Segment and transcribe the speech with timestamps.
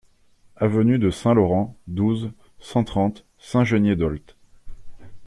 [0.55, 4.35] Avenue de Saint-Laurent, douze, cent trente Saint-Geniez-d'Olt